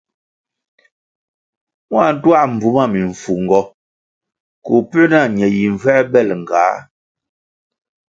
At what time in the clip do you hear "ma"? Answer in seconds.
2.75-2.85